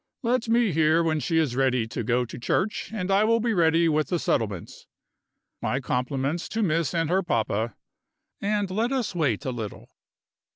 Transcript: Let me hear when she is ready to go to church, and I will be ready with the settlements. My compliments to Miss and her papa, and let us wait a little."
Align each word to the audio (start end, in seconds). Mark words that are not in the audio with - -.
Let 0.23 0.49
me 0.49 0.71
hear 0.71 1.03
when 1.03 1.19
she 1.19 1.37
is 1.37 1.55
ready 1.55 1.85
to 1.89 2.03
go 2.03 2.25
to 2.25 2.39
church, 2.39 2.89
and 2.91 3.11
I 3.11 3.23
will 3.23 3.39
be 3.39 3.53
ready 3.53 3.87
with 3.87 4.07
the 4.07 4.17
settlements. 4.17 4.87
My 5.61 5.79
compliments 5.79 6.49
to 6.49 6.63
Miss 6.63 6.95
and 6.95 7.07
her 7.07 7.21
papa, 7.21 7.75
and 8.41 8.71
let 8.71 8.91
us 8.91 9.13
wait 9.13 9.45
a 9.45 9.51
little." 9.51 9.91